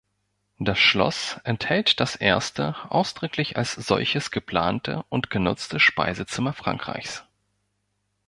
[0.57, 7.23] Das Schloss enthält das erste ausdrücklich als solches geplante und genutzte Speisezimmer Frankreichs.